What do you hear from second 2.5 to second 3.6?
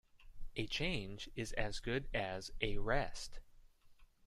a rest.